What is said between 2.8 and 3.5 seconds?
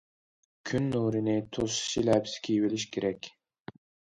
كېرەك.